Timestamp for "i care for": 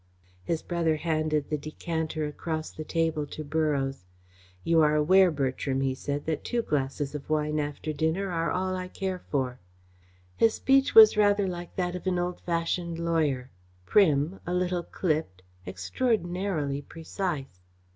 8.75-9.59